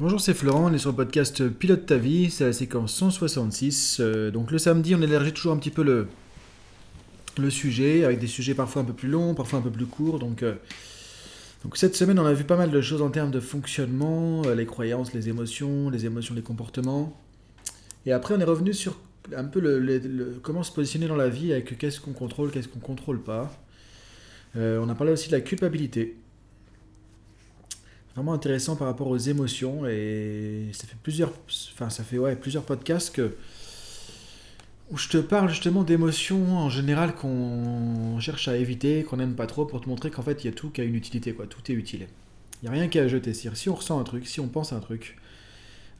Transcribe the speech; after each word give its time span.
Bonjour, 0.00 0.18
c'est 0.18 0.32
Florent, 0.32 0.70
on 0.70 0.72
est 0.72 0.78
sur 0.78 0.92
le 0.92 0.96
podcast 0.96 1.46
Pilote 1.50 1.84
ta 1.84 1.98
vie, 1.98 2.30
c'est 2.30 2.44
la 2.44 2.54
séquence 2.54 2.94
166. 2.94 3.98
Euh, 4.00 4.30
donc 4.30 4.50
le 4.50 4.56
samedi, 4.56 4.94
on 4.94 5.02
élargit 5.02 5.34
toujours 5.34 5.52
un 5.52 5.58
petit 5.58 5.68
peu 5.68 5.82
le, 5.82 6.08
le 7.38 7.50
sujet, 7.50 8.06
avec 8.06 8.18
des 8.18 8.26
sujets 8.26 8.54
parfois 8.54 8.80
un 8.80 8.86
peu 8.86 8.94
plus 8.94 9.10
longs, 9.10 9.34
parfois 9.34 9.58
un 9.58 9.62
peu 9.62 9.70
plus 9.70 9.84
courts. 9.84 10.18
Donc, 10.18 10.42
euh, 10.42 10.54
donc 11.64 11.76
cette 11.76 11.96
semaine, 11.96 12.18
on 12.18 12.24
a 12.24 12.32
vu 12.32 12.44
pas 12.44 12.56
mal 12.56 12.70
de 12.70 12.80
choses 12.80 13.02
en 13.02 13.10
termes 13.10 13.30
de 13.30 13.40
fonctionnement, 13.40 14.40
euh, 14.46 14.54
les 14.54 14.64
croyances, 14.64 15.12
les 15.12 15.28
émotions, 15.28 15.90
les 15.90 16.06
émotions, 16.06 16.34
les 16.34 16.40
comportements. 16.40 17.14
Et 18.06 18.12
après, 18.12 18.32
on 18.32 18.40
est 18.40 18.44
revenu 18.44 18.72
sur 18.72 18.96
un 19.36 19.44
peu 19.44 19.60
le, 19.60 20.40
comment 20.42 20.62
se 20.62 20.72
positionner 20.72 21.08
dans 21.08 21.16
la 21.16 21.28
vie 21.28 21.52
avec 21.52 21.76
qu'est-ce 21.76 22.00
qu'on 22.00 22.14
contrôle, 22.14 22.50
qu'est-ce 22.50 22.68
qu'on 22.68 22.80
contrôle 22.80 23.20
pas. 23.20 23.52
on 24.54 24.88
a 24.88 24.94
parlé 24.94 25.12
aussi 25.12 25.28
de 25.28 25.34
la 25.34 25.42
culpabilité 25.42 26.16
vraiment 28.14 28.32
intéressant 28.32 28.76
par 28.76 28.86
rapport 28.88 29.08
aux 29.08 29.18
émotions 29.18 29.86
et 29.86 30.68
ça 30.72 30.86
fait 30.86 30.96
plusieurs 31.02 31.32
enfin 31.72 31.90
ça 31.90 32.02
fait 32.02 32.18
ouais 32.18 32.34
plusieurs 32.34 32.64
podcasts 32.64 33.14
que 33.14 33.36
où 34.90 34.96
je 34.96 35.08
te 35.08 35.18
parle 35.18 35.48
justement 35.48 35.84
d'émotions 35.84 36.58
en 36.58 36.68
général 36.68 37.14
qu'on 37.14 38.18
cherche 38.18 38.48
à 38.48 38.56
éviter, 38.56 39.04
qu'on 39.04 39.18
n'aime 39.18 39.34
pas 39.34 39.46
trop 39.46 39.64
pour 39.64 39.80
te 39.80 39.88
montrer 39.88 40.10
qu'en 40.10 40.22
fait 40.22 40.42
il 40.42 40.48
y 40.48 40.50
a 40.50 40.52
tout 40.52 40.70
qui 40.70 40.80
a 40.80 40.84
une 40.84 40.96
utilité 40.96 41.32
quoi, 41.32 41.46
tout 41.46 41.70
est 41.70 41.74
utile. 41.74 42.08
Il 42.62 42.68
n'y 42.68 42.68
a 42.68 42.72
rien 42.72 42.88
qu'à 42.88 43.08
jeter. 43.08 43.32
Si 43.32 43.68
on 43.68 43.74
ressent 43.74 43.98
un 43.98 44.04
truc, 44.04 44.26
si 44.26 44.40
on 44.40 44.48
pense 44.48 44.72
à 44.72 44.76
un 44.76 44.80
truc, 44.80 45.16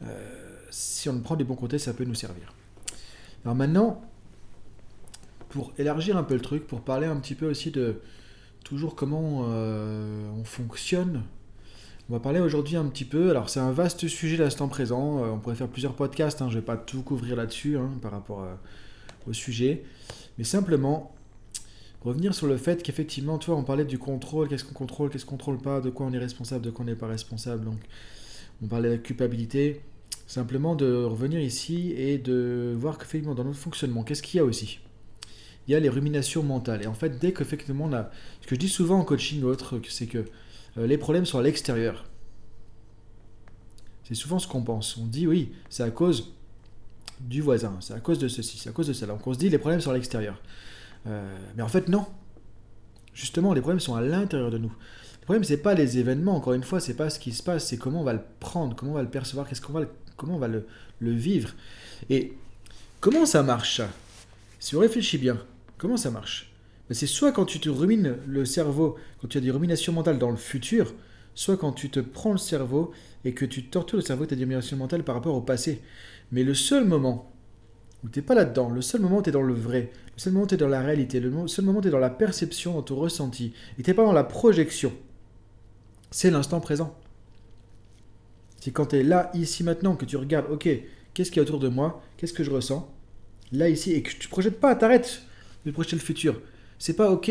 euh, 0.02 0.08
si 0.70 1.08
on 1.08 1.20
prend 1.20 1.36
des 1.36 1.44
bons 1.44 1.54
côtés, 1.54 1.78
ça 1.78 1.94
peut 1.94 2.04
nous 2.04 2.14
servir. 2.14 2.52
Alors 3.44 3.54
maintenant, 3.54 4.02
pour 5.48 5.72
élargir 5.78 6.16
un 6.16 6.22
peu 6.22 6.34
le 6.34 6.40
truc, 6.40 6.66
pour 6.66 6.82
parler 6.82 7.06
un 7.06 7.16
petit 7.16 7.34
peu 7.34 7.48
aussi 7.48 7.70
de 7.70 8.02
toujours 8.64 8.94
comment 8.94 9.46
euh, 9.48 10.28
on 10.36 10.44
fonctionne 10.44 11.22
on 12.10 12.14
va 12.14 12.18
parler 12.18 12.40
aujourd'hui 12.40 12.76
un 12.76 12.86
petit 12.86 13.04
peu. 13.04 13.30
Alors, 13.30 13.48
c'est 13.48 13.60
un 13.60 13.70
vaste 13.70 14.08
sujet 14.08 14.36
l'instant 14.36 14.66
présent. 14.66 15.22
Euh, 15.22 15.28
on 15.28 15.38
pourrait 15.38 15.54
faire 15.54 15.68
plusieurs 15.68 15.94
podcasts. 15.94 16.42
Hein. 16.42 16.48
Je 16.48 16.56
ne 16.56 16.60
vais 16.60 16.66
pas 16.66 16.76
tout 16.76 17.02
couvrir 17.02 17.36
là-dessus 17.36 17.76
hein, 17.76 17.88
par 18.02 18.10
rapport 18.10 18.42
euh, 18.42 18.52
au 19.28 19.32
sujet. 19.32 19.84
Mais 20.36 20.42
simplement, 20.42 21.14
revenir 22.00 22.34
sur 22.34 22.48
le 22.48 22.56
fait 22.56 22.82
qu'effectivement, 22.82 23.38
toi, 23.38 23.54
on 23.54 23.62
parlait 23.62 23.84
du 23.84 23.96
contrôle. 23.96 24.48
Qu'est-ce 24.48 24.64
qu'on 24.64 24.74
contrôle 24.74 25.10
Qu'est-ce 25.10 25.24
qu'on 25.24 25.36
contrôle 25.36 25.58
pas 25.58 25.80
De 25.80 25.88
quoi 25.88 26.04
on 26.04 26.12
est 26.12 26.18
responsable 26.18 26.64
De 26.64 26.70
quoi 26.70 26.84
on 26.84 26.86
n'est 26.86 26.96
pas 26.96 27.06
responsable 27.06 27.64
Donc, 27.64 27.78
on 28.60 28.66
parlait 28.66 28.88
de 28.88 28.94
la 28.94 29.00
culpabilité. 29.00 29.80
Simplement 30.26 30.74
de 30.74 31.04
revenir 31.04 31.38
ici 31.40 31.92
et 31.96 32.18
de 32.18 32.74
voir 32.76 32.98
qu'effectivement, 32.98 33.36
dans 33.36 33.44
notre 33.44 33.58
fonctionnement, 33.58 34.02
qu'est-ce 34.02 34.24
qu'il 34.24 34.38
y 34.38 34.40
a 34.40 34.44
aussi? 34.44 34.80
Il 35.68 35.72
y 35.72 35.74
a 35.76 35.80
les 35.80 35.88
ruminations 35.88 36.42
mentales. 36.42 36.82
Et 36.82 36.88
en 36.88 36.94
fait, 36.94 37.20
dès 37.20 37.32
qu'effectivement, 37.32 37.84
on 37.84 37.92
a. 37.92 38.10
Ce 38.40 38.48
que 38.48 38.56
je 38.56 38.60
dis 38.60 38.68
souvent 38.68 38.98
en 38.98 39.04
coaching 39.04 39.44
autre, 39.44 39.80
c'est 39.88 40.06
que 40.06 40.24
les 40.76 40.98
problèmes 40.98 41.26
sont 41.26 41.38
à 41.38 41.42
l'extérieur. 41.42 42.04
C'est 44.04 44.14
souvent 44.14 44.38
ce 44.38 44.48
qu'on 44.48 44.62
pense. 44.62 44.96
On 44.96 45.06
dit 45.06 45.26
oui, 45.26 45.52
c'est 45.68 45.84
à 45.84 45.90
cause 45.90 46.32
du 47.20 47.42
voisin, 47.42 47.76
c'est 47.80 47.94
à 47.94 48.00
cause 48.00 48.18
de 48.18 48.28
ceci, 48.28 48.58
c'est 48.58 48.68
à 48.68 48.72
cause 48.72 48.88
de 48.88 48.92
cela. 48.92 49.12
Donc 49.12 49.26
on 49.26 49.34
se 49.34 49.38
dit 49.38 49.48
les 49.48 49.58
problèmes 49.58 49.80
sont 49.80 49.90
à 49.90 49.94
l'extérieur. 49.94 50.40
Euh, 51.06 51.38
mais 51.56 51.62
en 51.62 51.68
fait 51.68 51.88
non. 51.88 52.06
Justement, 53.14 53.52
les 53.52 53.60
problèmes 53.60 53.80
sont 53.80 53.94
à 53.94 54.00
l'intérieur 54.00 54.50
de 54.50 54.58
nous. 54.58 54.72
Le 55.20 55.24
problème 55.24 55.44
c'est 55.44 55.58
pas 55.58 55.74
les 55.74 55.98
événements. 55.98 56.36
Encore 56.36 56.54
une 56.54 56.62
fois, 56.62 56.80
c'est 56.80 56.94
pas 56.94 57.10
ce 57.10 57.20
qui 57.20 57.32
se 57.32 57.42
passe, 57.42 57.66
c'est 57.66 57.76
comment 57.76 58.00
on 58.00 58.04
va 58.04 58.14
le 58.14 58.22
prendre, 58.40 58.74
comment 58.74 58.92
on 58.92 58.94
va 58.94 59.02
le 59.02 59.10
percevoir, 59.10 59.48
qu'est-ce 59.48 59.60
comment 59.60 59.86
on 60.34 60.38
va 60.38 60.48
le, 60.48 60.66
le 60.98 61.12
vivre. 61.12 61.50
Et 62.08 62.32
comment 63.00 63.26
ça 63.26 63.42
marche? 63.42 63.80
Si 64.58 64.74
on 64.74 64.80
réfléchit 64.80 65.18
bien, 65.18 65.38
comment 65.78 65.96
ça 65.96 66.10
marche? 66.10 66.49
C'est 66.94 67.06
soit 67.06 67.32
quand 67.32 67.44
tu 67.44 67.60
te 67.60 67.68
rumines 67.68 68.16
le 68.26 68.44
cerveau, 68.44 68.96
quand 69.20 69.28
tu 69.28 69.38
as 69.38 69.40
des 69.40 69.50
ruminations 69.50 69.92
mentales 69.92 70.18
dans 70.18 70.30
le 70.30 70.36
futur, 70.36 70.94
soit 71.34 71.56
quand 71.56 71.72
tu 71.72 71.90
te 71.90 72.00
prends 72.00 72.32
le 72.32 72.38
cerveau 72.38 72.92
et 73.24 73.32
que 73.32 73.44
tu 73.44 73.64
tortures 73.64 73.98
le 73.98 74.02
cerveau 74.02 74.26
tu 74.26 74.34
as 74.34 74.36
des 74.36 74.42
ruminations 74.42 74.76
mentales 74.76 75.04
par 75.04 75.14
rapport 75.14 75.34
au 75.34 75.40
passé. 75.40 75.82
Mais 76.32 76.42
le 76.42 76.54
seul 76.54 76.84
moment 76.84 77.32
où 78.02 78.08
tu 78.08 78.18
n'es 78.18 78.24
pas 78.24 78.34
là-dedans, 78.34 78.70
le 78.70 78.82
seul 78.82 79.00
moment 79.00 79.18
où 79.18 79.22
tu 79.22 79.28
es 79.28 79.32
dans 79.32 79.42
le 79.42 79.54
vrai, 79.54 79.90
le 80.16 80.20
seul 80.20 80.32
moment 80.32 80.44
où 80.44 80.48
tu 80.48 80.54
es 80.54 80.58
dans 80.58 80.68
la 80.68 80.80
réalité, 80.80 81.20
le 81.20 81.48
seul 81.48 81.64
moment 81.64 81.78
où 81.78 81.82
tu 81.82 81.88
es 81.88 81.92
dans 81.92 81.98
la 81.98 82.10
perception, 82.10 82.74
dans 82.74 82.82
ton 82.82 82.96
ressenti, 82.96 83.52
et 83.78 83.82
tu 83.82 83.90
n'es 83.90 83.94
pas 83.94 84.04
dans 84.04 84.12
la 84.12 84.24
projection, 84.24 84.92
c'est 86.10 86.30
l'instant 86.30 86.60
présent. 86.60 86.96
C'est 88.60 88.72
quand 88.72 88.86
tu 88.86 88.96
es 88.96 89.02
là, 89.02 89.30
ici, 89.34 89.64
maintenant, 89.64 89.96
que 89.96 90.04
tu 90.04 90.16
regardes, 90.16 90.50
ok, 90.50 90.68
qu'est-ce 91.14 91.30
qu'il 91.30 91.36
y 91.36 91.40
a 91.40 91.42
autour 91.42 91.60
de 91.60 91.68
moi, 91.68 92.02
qu'est-ce 92.16 92.32
que 92.32 92.44
je 92.44 92.50
ressens, 92.50 92.92
là, 93.52 93.68
ici, 93.68 93.92
et 93.92 94.02
que 94.02 94.10
tu 94.12 94.28
projettes 94.28 94.60
pas, 94.60 94.74
t'arrêtes 94.74 95.22
de 95.64 95.70
projeter 95.70 95.96
le 95.96 96.02
futur. 96.02 96.40
C'est 96.80 96.94
pas 96.94 97.10
ok, 97.10 97.30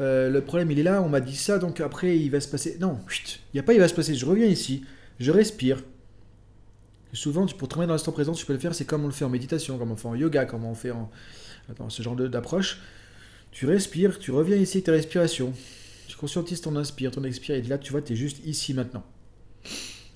euh, 0.00 0.30
le 0.30 0.40
problème 0.40 0.70
il 0.70 0.78
est 0.78 0.84
là, 0.84 1.02
on 1.02 1.08
m'a 1.08 1.20
dit 1.20 1.36
ça, 1.36 1.58
donc 1.58 1.80
après 1.80 2.16
il 2.16 2.30
va 2.30 2.40
se 2.40 2.48
passer. 2.48 2.78
Non, 2.80 2.98
il 3.52 3.56
n'y 3.56 3.60
a 3.60 3.62
pas 3.62 3.74
il 3.74 3.80
va 3.80 3.88
se 3.88 3.94
passer. 3.94 4.14
Je 4.14 4.24
reviens 4.24 4.46
ici, 4.46 4.84
je 5.20 5.30
respire. 5.30 5.82
souvent, 7.12 7.44
pour 7.46 7.68
remettre 7.68 7.88
dans 7.88 7.94
l'instant 7.94 8.12
présent, 8.12 8.32
tu 8.32 8.46
peux 8.46 8.52
le 8.52 8.58
faire, 8.58 8.74
c'est 8.74 8.86
comme 8.86 9.04
on 9.04 9.08
le 9.08 9.12
fait 9.12 9.24
en 9.24 9.30
méditation, 9.30 9.76
comme 9.78 9.90
on 9.90 9.96
fait 9.96 10.08
en 10.08 10.14
yoga, 10.14 10.46
comme 10.46 10.64
on 10.64 10.74
fait 10.74 10.92
en 10.92 11.10
ce 11.88 12.02
genre 12.02 12.16
d'approche. 12.16 12.80
Tu 13.50 13.66
respires, 13.66 14.18
tu 14.18 14.30
reviens 14.30 14.56
ici 14.56 14.82
ta 14.82 14.92
respiration. 14.92 15.52
Tu 16.06 16.16
conscientises 16.16 16.60
ton 16.60 16.76
inspire, 16.76 17.10
ton 17.10 17.24
expire, 17.24 17.56
et 17.56 17.62
là, 17.62 17.78
tu 17.78 17.90
vois, 17.90 18.00
tu 18.00 18.12
es 18.12 18.16
juste 18.16 18.44
ici 18.46 18.74
maintenant. 18.74 19.04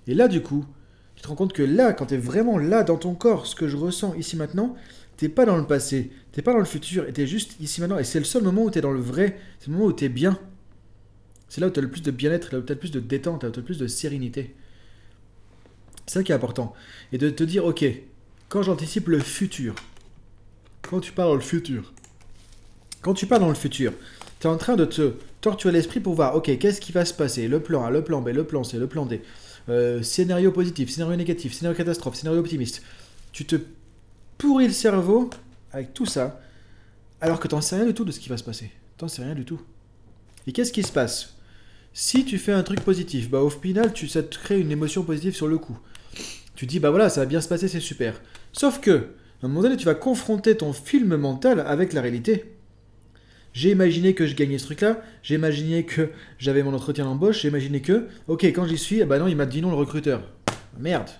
Et 0.06 0.14
là, 0.14 0.28
du 0.28 0.40
coup, 0.40 0.64
tu 1.16 1.22
te 1.22 1.28
rends 1.28 1.34
compte 1.34 1.52
que 1.52 1.62
là, 1.64 1.92
quand 1.92 2.06
tu 2.06 2.14
es 2.14 2.18
vraiment 2.18 2.58
là 2.58 2.84
dans 2.84 2.96
ton 2.96 3.14
corps, 3.14 3.46
ce 3.46 3.56
que 3.56 3.66
je 3.66 3.76
ressens 3.76 4.14
ici 4.14 4.36
maintenant, 4.36 4.76
T'es 5.18 5.28
pas 5.28 5.44
dans 5.44 5.56
le 5.56 5.66
passé, 5.66 6.12
t'es 6.30 6.42
pas 6.42 6.52
dans 6.52 6.60
le 6.60 6.64
futur, 6.64 7.08
et 7.08 7.12
t'es 7.12 7.26
juste 7.26 7.56
ici 7.60 7.80
maintenant. 7.80 7.98
Et 7.98 8.04
c'est 8.04 8.20
le 8.20 8.24
seul 8.24 8.44
moment 8.44 8.62
où 8.62 8.70
t'es 8.70 8.80
dans 8.80 8.92
le 8.92 9.00
vrai, 9.00 9.36
c'est 9.58 9.66
le 9.66 9.72
moment 9.72 9.86
où 9.86 9.92
t'es 9.92 10.08
bien. 10.08 10.38
C'est 11.48 11.60
là 11.60 11.66
où 11.66 11.70
t'as 11.70 11.80
le 11.80 11.90
plus 11.90 12.02
de 12.02 12.12
bien-être, 12.12 12.52
là 12.52 12.60
où 12.60 12.62
t'as 12.62 12.74
le 12.74 12.78
plus 12.80 12.92
de 12.92 13.00
détente, 13.00 13.42
là 13.42 13.48
où 13.48 13.52
t'as 13.52 13.60
le 13.60 13.64
plus 13.64 13.78
de 13.78 13.88
sérénité. 13.88 14.54
C'est 16.06 16.20
ça 16.20 16.22
qui 16.22 16.30
est 16.30 16.36
important. 16.36 16.72
Et 17.12 17.18
de 17.18 17.30
te 17.30 17.42
dire, 17.42 17.64
ok, 17.64 17.84
quand 18.48 18.62
j'anticipe 18.62 19.08
le 19.08 19.18
futur, 19.18 19.74
quand 20.82 21.00
tu 21.00 21.10
parles 21.10 21.30
dans 21.30 21.34
le 21.34 21.40
futur, 21.40 21.92
quand 23.02 23.14
tu 23.14 23.26
parles 23.26 23.42
dans 23.42 23.48
le 23.48 23.56
futur, 23.56 23.92
tu 24.38 24.46
es 24.46 24.50
en 24.50 24.56
train 24.56 24.76
de 24.76 24.84
te 24.84 25.14
torturer 25.40 25.72
l'esprit 25.72 25.98
pour 25.98 26.14
voir, 26.14 26.36
ok, 26.36 26.58
qu'est-ce 26.58 26.80
qui 26.80 26.92
va 26.92 27.04
se 27.04 27.12
passer? 27.12 27.48
Le 27.48 27.58
plan 27.58 27.84
A, 27.84 27.90
le 27.90 28.04
plan 28.04 28.20
B, 28.20 28.28
le 28.28 28.44
plan 28.44 28.62
C, 28.62 28.78
le 28.78 28.86
plan 28.86 29.04
D. 29.04 29.20
Euh, 29.68 30.00
scénario 30.00 30.52
positif, 30.52 30.90
scénario 30.90 31.16
négatif, 31.16 31.54
scénario 31.54 31.76
catastrophe, 31.76 32.14
scénario 32.14 32.38
optimiste. 32.38 32.82
Tu 33.32 33.44
te 33.44 33.56
pourri 34.38 34.66
le 34.66 34.72
cerveau 34.72 35.28
avec 35.72 35.92
tout 35.92 36.06
ça, 36.06 36.40
alors 37.20 37.40
que 37.40 37.48
t'en 37.48 37.60
sais 37.60 37.76
rien 37.76 37.86
du 37.86 37.94
tout 37.94 38.04
de 38.04 38.12
ce 38.12 38.20
qui 38.20 38.28
va 38.28 38.36
se 38.36 38.44
passer. 38.44 38.70
T'en 38.96 39.08
sais 39.08 39.22
rien 39.22 39.34
du 39.34 39.44
tout. 39.44 39.60
Et 40.46 40.52
qu'est-ce 40.52 40.72
qui 40.72 40.82
se 40.82 40.92
passe? 40.92 41.34
Si 41.92 42.24
tu 42.24 42.38
fais 42.38 42.52
un 42.52 42.62
truc 42.62 42.80
positif, 42.80 43.28
bah 43.28 43.40
au 43.40 43.50
final, 43.50 43.92
tu, 43.92 44.08
ça 44.08 44.22
te 44.22 44.38
crée 44.38 44.60
une 44.60 44.70
émotion 44.70 45.02
positive 45.02 45.34
sur 45.34 45.48
le 45.48 45.58
coup. 45.58 45.78
Tu 46.54 46.66
dis, 46.66 46.78
bah 46.78 46.90
voilà, 46.90 47.08
ça 47.08 47.20
va 47.20 47.26
bien 47.26 47.40
se 47.40 47.48
passer, 47.48 47.68
c'est 47.68 47.80
super. 47.80 48.20
Sauf 48.52 48.80
que, 48.80 49.08
à 49.42 49.46
un 49.46 49.48
moment 49.48 49.62
donné, 49.62 49.76
tu 49.76 49.84
vas 49.84 49.94
confronter 49.94 50.56
ton 50.56 50.72
film 50.72 51.16
mental 51.16 51.60
avec 51.60 51.92
la 51.92 52.00
réalité. 52.00 52.54
J'ai 53.52 53.70
imaginé 53.70 54.14
que 54.14 54.26
je 54.26 54.34
gagnais 54.34 54.58
ce 54.58 54.64
truc-là, 54.66 55.00
j'ai 55.22 55.34
imaginé 55.34 55.84
que 55.84 56.10
j'avais 56.38 56.62
mon 56.62 56.74
entretien 56.74 57.04
d'embauche, 57.04 57.42
j'ai 57.42 57.48
imaginé 57.48 57.80
que, 57.80 58.06
ok, 58.28 58.44
quand 58.44 58.66
j'y 58.66 58.78
suis, 58.78 59.04
bah 59.04 59.18
non, 59.18 59.26
il 59.26 59.36
m'a 59.36 59.46
dit 59.46 59.60
non 59.60 59.70
le 59.70 59.76
recruteur. 59.76 60.22
Merde. 60.78 61.10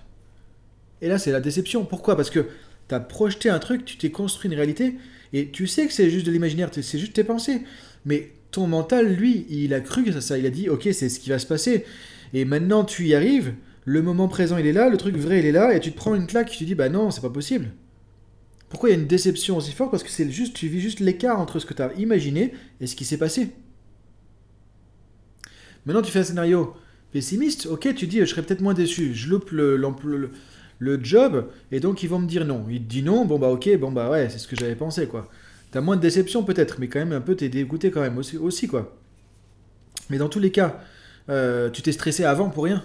Et 1.01 1.07
là, 1.07 1.17
c'est 1.17 1.31
la 1.31 1.41
déception. 1.41 1.85
Pourquoi? 1.85 2.15
Parce 2.15 2.29
que 2.29 2.45
tu 2.89 2.95
as 2.95 2.99
projeté 2.99 3.49
un 3.49 3.59
truc, 3.59 3.85
tu 3.85 3.97
t'es 3.97 4.11
construit 4.11 4.49
une 4.49 4.57
réalité, 4.57 4.95
et 5.31 5.49
tu 5.49 5.67
sais 5.67 5.87
que 5.87 5.93
c'est 5.93 6.09
juste 6.09 6.25
de 6.25 6.31
l'imaginaire, 6.31 6.69
c'est 6.71 6.99
juste 6.99 7.13
tes 7.13 7.23
pensées. 7.23 7.61
Mais 8.05 8.31
ton 8.51 8.67
mental, 8.67 9.13
lui, 9.13 9.45
il 9.49 9.73
a 9.73 9.79
cru 9.79 10.03
que 10.03 10.11
ça, 10.11 10.21
ça 10.21 10.37
il 10.37 10.45
a 10.45 10.49
dit, 10.49 10.69
ok, 10.69 10.89
c'est 10.91 11.09
ce 11.09 11.19
qui 11.19 11.29
va 11.29 11.39
se 11.39 11.45
passer. 11.45 11.85
Et 12.33 12.45
maintenant, 12.45 12.83
tu 12.83 13.05
y 13.05 13.15
arrives, 13.15 13.53
le 13.85 14.01
moment 14.01 14.27
présent, 14.27 14.57
il 14.57 14.65
est 14.65 14.73
là, 14.73 14.89
le 14.89 14.97
truc 14.97 15.15
vrai, 15.15 15.39
il 15.39 15.45
est 15.45 15.51
là, 15.51 15.75
et 15.75 15.79
tu 15.79 15.91
te 15.91 15.97
prends 15.97 16.15
une 16.15 16.27
claque, 16.27 16.49
tu 16.49 16.59
te 16.59 16.63
dis, 16.63 16.75
bah 16.75 16.89
non, 16.89 17.11
c'est 17.11 17.21
pas 17.21 17.29
possible. 17.29 17.69
Pourquoi 18.69 18.89
il 18.89 18.93
y 18.93 18.95
a 18.95 18.99
une 18.99 19.07
déception 19.07 19.57
aussi 19.57 19.71
forte? 19.71 19.91
Parce 19.91 20.03
que 20.03 20.09
c'est 20.09 20.29
juste, 20.29 20.55
tu 20.55 20.67
vis 20.67 20.79
juste 20.79 20.99
l'écart 20.99 21.39
entre 21.39 21.59
ce 21.59 21.65
que 21.65 21.73
tu 21.73 21.81
as 21.81 21.93
imaginé 21.93 22.53
et 22.81 22.87
ce 22.87 22.95
qui 22.95 23.05
s'est 23.05 23.17
passé. 23.17 23.49
Maintenant, 25.85 26.01
tu 26.01 26.11
fais 26.11 26.19
un 26.19 26.23
scénario 26.23 26.75
pessimiste, 27.11 27.65
ok, 27.65 27.95
tu 27.95 28.05
dis, 28.05 28.19
je 28.19 28.25
serais 28.25 28.43
peut-être 28.43 28.61
moins 28.61 28.75
déçu, 28.75 29.15
je 29.15 29.27
loupe 29.29 29.49
le, 29.51 30.31
le 30.79 31.03
job, 31.03 31.49
et 31.71 31.79
donc 31.79 32.03
ils 32.03 32.09
vont 32.09 32.19
me 32.19 32.27
dire 32.27 32.45
non. 32.45 32.65
Il 32.69 32.83
te 32.83 32.89
dit 32.89 33.03
non, 33.03 33.25
bon 33.25 33.37
bah 33.37 33.49
ok, 33.49 33.77
bon 33.77 33.91
bah 33.91 34.09
ouais, 34.09 34.29
c'est 34.29 34.39
ce 34.39 34.47
que 34.47 34.55
j'avais 34.55 34.75
pensé 34.75 35.07
quoi. 35.07 35.29
T'as 35.71 35.81
moins 35.81 35.97
de 35.97 36.01
déception 36.01 36.43
peut-être, 36.43 36.79
mais 36.79 36.87
quand 36.87 36.99
même 36.99 37.13
un 37.13 37.21
peu 37.21 37.35
t'es 37.35 37.49
dégoûté 37.49 37.91
quand 37.91 38.01
même 38.01 38.17
aussi, 38.17 38.67
quoi. 38.67 38.97
Mais 40.09 40.17
dans 40.17 40.29
tous 40.29 40.39
les 40.39 40.51
cas, 40.51 40.81
euh, 41.29 41.69
tu 41.69 41.81
t'es 41.81 41.91
stressé 41.91 42.23
avant 42.23 42.49
pour 42.49 42.63
rien. 42.63 42.83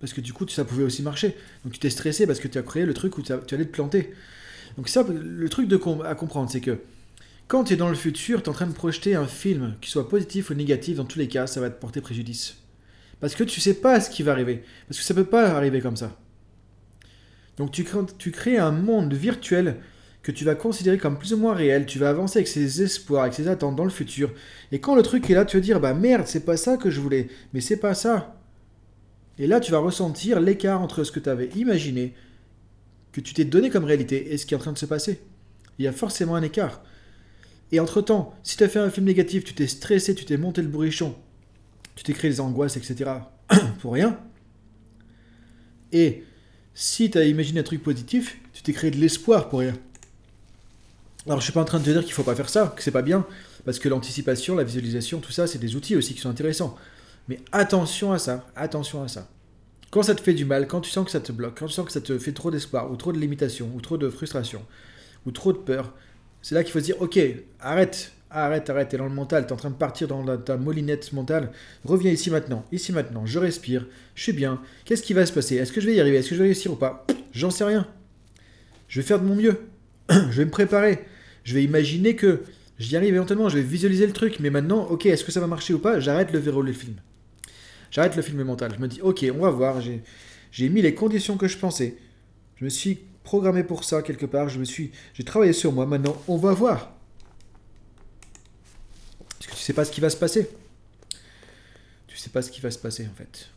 Parce 0.00 0.12
que 0.12 0.20
du 0.20 0.32
coup, 0.32 0.48
ça 0.48 0.64
pouvait 0.64 0.82
aussi 0.82 1.02
marcher. 1.02 1.36
Donc 1.62 1.74
tu 1.74 1.78
t'es 1.78 1.90
stressé 1.90 2.26
parce 2.26 2.40
que 2.40 2.48
tu 2.48 2.58
as 2.58 2.62
créé 2.62 2.86
le 2.86 2.94
truc 2.94 3.18
où 3.18 3.22
tu 3.22 3.32
allais 3.32 3.66
te 3.66 3.70
planter. 3.70 4.12
Donc 4.76 4.88
ça, 4.88 5.04
le 5.08 5.48
truc 5.48 5.68
de 5.68 5.78
à 6.04 6.14
comprendre, 6.14 6.50
c'est 6.50 6.60
que 6.60 6.78
quand 7.48 7.64
tu 7.64 7.74
es 7.74 7.76
dans 7.76 7.88
le 7.88 7.96
futur, 7.96 8.42
tu 8.42 8.46
es 8.46 8.48
en 8.48 8.54
train 8.54 8.66
de 8.66 8.72
projeter 8.72 9.14
un 9.16 9.26
film, 9.26 9.74
qui 9.80 9.90
soit 9.90 10.08
positif 10.08 10.50
ou 10.50 10.54
négatif, 10.54 10.96
dans 10.96 11.04
tous 11.04 11.18
les 11.18 11.28
cas, 11.28 11.46
ça 11.46 11.60
va 11.60 11.68
te 11.68 11.80
porter 11.80 12.00
préjudice. 12.00 12.56
Parce 13.20 13.34
que 13.34 13.44
tu 13.44 13.60
sais 13.60 13.74
pas 13.74 14.00
ce 14.00 14.08
qui 14.08 14.22
va 14.22 14.32
arriver. 14.32 14.62
Parce 14.88 14.98
que 14.98 15.04
ça 15.04 15.14
peut 15.14 15.24
pas 15.24 15.50
arriver 15.50 15.80
comme 15.80 15.96
ça. 15.96 16.16
Donc 17.60 17.72
tu, 17.72 17.84
crées 18.32 18.56
un 18.56 18.72
monde 18.72 19.12
virtuel 19.12 19.76
que 20.22 20.32
tu 20.32 20.46
vas 20.46 20.54
considérer 20.54 20.96
comme 20.96 21.18
plus 21.18 21.34
ou 21.34 21.36
moins 21.36 21.52
réel, 21.52 21.84
tu 21.84 21.98
vas 21.98 22.08
avancer 22.08 22.38
avec 22.38 22.48
ses 22.48 22.80
espoirs, 22.80 23.24
avec 23.24 23.34
ses 23.34 23.48
attentes 23.48 23.76
dans 23.76 23.84
le 23.84 23.90
futur. 23.90 24.32
Et 24.72 24.80
quand 24.80 24.94
le 24.94 25.02
truc 25.02 25.28
est 25.28 25.34
là, 25.34 25.44
tu 25.44 25.58
vas 25.58 25.60
dire 25.60 25.78
bah 25.78 25.92
merde, 25.92 26.26
c'est 26.26 26.46
pas 26.46 26.56
ça 26.56 26.78
que 26.78 26.88
je 26.88 27.02
voulais, 27.02 27.28
mais 27.52 27.60
c'est 27.60 27.76
pas 27.76 27.92
ça. 27.92 28.40
Et 29.38 29.46
là, 29.46 29.60
tu 29.60 29.72
vas 29.72 29.78
ressentir 29.78 30.40
l'écart 30.40 30.80
entre 30.80 31.04
ce 31.04 31.12
que 31.12 31.20
tu 31.20 31.28
avais 31.28 31.50
imaginé, 31.50 32.14
que 33.12 33.20
tu 33.20 33.34
t'es 33.34 33.44
donné 33.44 33.68
comme 33.68 33.84
réalité, 33.84 34.32
et 34.32 34.38
ce 34.38 34.46
qui 34.46 34.54
est 34.54 34.56
en 34.56 34.60
train 34.60 34.72
de 34.72 34.78
se 34.78 34.86
passer. 34.86 35.20
Il 35.78 35.84
y 35.84 35.88
a 35.88 35.92
forcément 35.92 36.36
un 36.36 36.42
écart. 36.42 36.82
Et 37.72 37.78
entre-temps, 37.78 38.32
si 38.42 38.56
tu 38.56 38.64
as 38.64 38.70
fait 38.70 38.78
un 38.78 38.88
film 38.88 39.04
négatif, 39.04 39.44
tu 39.44 39.52
t'es 39.52 39.66
stressé, 39.66 40.14
tu 40.14 40.24
t'es 40.24 40.38
monté 40.38 40.62
le 40.62 40.68
bourrichon, 40.68 41.14
tu 41.94 42.04
t'es 42.04 42.14
créé 42.14 42.30
des 42.30 42.40
angoisses, 42.40 42.78
etc., 42.78 43.10
pour 43.80 43.92
rien. 43.92 44.18
Et 45.92 46.24
si 46.80 47.10
tu 47.10 47.18
as 47.18 47.24
imaginé 47.24 47.60
un 47.60 47.62
truc 47.62 47.82
positif, 47.82 48.38
tu 48.54 48.62
t'es 48.62 48.72
créé 48.72 48.90
de 48.90 48.96
l'espoir 48.96 49.50
pour 49.50 49.58
rien. 49.58 49.74
Alors 51.26 51.38
je 51.38 51.44
suis 51.44 51.52
pas 51.52 51.60
en 51.60 51.66
train 51.66 51.78
de 51.78 51.84
te 51.84 51.90
dire 51.90 52.02
qu'il 52.02 52.14
faut 52.14 52.22
pas 52.22 52.34
faire 52.34 52.48
ça, 52.48 52.72
que 52.74 52.82
c'est 52.82 52.90
pas 52.90 53.02
bien, 53.02 53.26
parce 53.66 53.78
que 53.78 53.90
l'anticipation, 53.90 54.56
la 54.56 54.64
visualisation, 54.64 55.20
tout 55.20 55.30
ça, 55.30 55.46
c'est 55.46 55.58
des 55.58 55.76
outils 55.76 55.94
aussi 55.94 56.14
qui 56.14 56.22
sont 56.22 56.30
intéressants. 56.30 56.74
Mais 57.28 57.38
attention 57.52 58.12
à 58.12 58.18
ça, 58.18 58.46
attention 58.56 59.02
à 59.02 59.08
ça. 59.08 59.28
Quand 59.90 60.04
ça 60.04 60.14
te 60.14 60.22
fait 60.22 60.32
du 60.32 60.46
mal, 60.46 60.66
quand 60.66 60.80
tu 60.80 60.90
sens 60.90 61.04
que 61.04 61.10
ça 61.10 61.20
te 61.20 61.32
bloque, 61.32 61.58
quand 61.58 61.66
tu 61.66 61.74
sens 61.74 61.84
que 61.84 61.92
ça 61.92 62.00
te 62.00 62.18
fait 62.18 62.32
trop 62.32 62.50
d'espoir, 62.50 62.90
ou 62.90 62.96
trop 62.96 63.12
de 63.12 63.18
limitation, 63.18 63.70
ou 63.74 63.82
trop 63.82 63.98
de 63.98 64.08
frustration, 64.08 64.64
ou 65.26 65.32
trop 65.32 65.52
de 65.52 65.58
peur, 65.58 65.92
c'est 66.40 66.54
là 66.54 66.64
qu'il 66.64 66.72
faut 66.72 66.80
se 66.80 66.84
dire, 66.84 66.96
ok, 67.02 67.20
arrête, 67.60 68.12
arrête, 68.30 68.68
arrête, 68.70 68.88
t'es 68.88 68.96
dans 68.96 69.04
le 69.04 69.10
mental, 69.10 69.46
t'es 69.46 69.52
en 69.52 69.56
train 69.56 69.70
de 69.70 69.74
partir 69.74 70.08
dans 70.08 70.36
ta 70.38 70.56
molinette 70.56 71.12
mentale, 71.12 71.50
reviens 71.84 72.10
ici 72.10 72.30
maintenant, 72.30 72.64
ici 72.72 72.92
maintenant, 72.92 73.26
je 73.26 73.38
respire, 73.38 73.86
je 74.14 74.22
suis 74.22 74.32
bien, 74.32 74.60
qu'est-ce 74.84 75.02
qui 75.02 75.12
va 75.12 75.26
se 75.26 75.32
passer? 75.32 75.56
Est-ce 75.56 75.72
que 75.72 75.80
je 75.80 75.86
vais 75.86 75.94
y 75.94 76.00
arriver? 76.00 76.18
Est-ce 76.18 76.30
que 76.30 76.34
je 76.34 76.40
vais 76.40 76.46
réussir 76.46 76.72
ou 76.72 76.76
pas? 76.76 77.06
J'en 77.32 77.50
sais 77.50 77.64
rien. 77.64 77.86
Je 78.88 79.00
vais 79.00 79.06
faire 79.06 79.20
de 79.20 79.26
mon 79.26 79.34
mieux. 79.34 79.60
je 80.10 80.36
vais 80.36 80.44
me 80.44 80.50
préparer. 80.50 81.00
Je 81.44 81.54
vais 81.54 81.64
imaginer 81.64 82.16
que 82.16 82.42
j'y 82.78 82.96
arrive 82.96 83.14
éventuellement, 83.14 83.48
je 83.48 83.56
vais 83.56 83.64
visualiser 83.64 84.06
le 84.06 84.12
truc, 84.12 84.38
mais 84.40 84.50
maintenant, 84.50 84.86
ok, 84.86 85.06
est-ce 85.06 85.24
que 85.24 85.32
ça 85.32 85.40
va 85.40 85.46
marcher 85.46 85.74
ou 85.74 85.78
pas? 85.78 86.00
J'arrête 86.00 86.32
le 86.32 86.38
verrouiller 86.38 86.72
le 86.72 86.78
film. 86.78 86.96
J'arrête 87.90 88.16
le 88.16 88.22
film 88.22 88.42
mental. 88.42 88.72
Je 88.76 88.80
me 88.80 88.88
dis, 88.88 89.00
ok, 89.00 89.26
on 89.34 89.40
va 89.40 89.50
voir, 89.50 89.80
j'ai 89.80 90.68
mis 90.68 90.82
les 90.82 90.94
conditions 90.94 91.36
que 91.36 91.48
je 91.48 91.58
pensais. 91.58 91.96
Je 92.56 92.64
me 92.64 92.70
suis 92.70 92.98
programmé 93.24 93.64
pour 93.64 93.84
ça 93.84 94.02
quelque 94.02 94.26
part, 94.26 94.48
je 94.48 94.58
me 94.58 94.64
suis, 94.64 94.92
j'ai 95.14 95.24
travaillé 95.24 95.52
sur 95.52 95.72
moi, 95.72 95.86
maintenant 95.86 96.16
on 96.26 96.36
va 96.36 96.52
voir. 96.52 96.99
Tu 99.60 99.66
sais 99.66 99.74
pas 99.74 99.84
ce 99.84 99.92
qui 99.92 100.00
va 100.00 100.08
se 100.08 100.16
passer. 100.16 100.48
Tu 102.06 102.16
sais 102.16 102.30
pas 102.30 102.40
ce 102.40 102.50
qui 102.50 102.62
va 102.62 102.70
se 102.70 102.78
passer 102.78 103.06
en 103.06 103.14
fait. 103.14 103.50